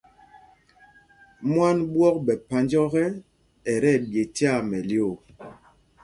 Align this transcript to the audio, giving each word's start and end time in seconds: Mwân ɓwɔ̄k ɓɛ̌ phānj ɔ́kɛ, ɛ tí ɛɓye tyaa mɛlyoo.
Mwân 1.51 1.77
ɓwɔ̄k 1.93 2.15
ɓɛ̌ 2.25 2.35
phānj 2.47 2.71
ɔ́kɛ, 2.83 3.03
ɛ 3.71 3.73
tí 3.81 3.89
ɛɓye 3.95 4.21
tyaa 4.35 4.57
mɛlyoo. 4.69 5.13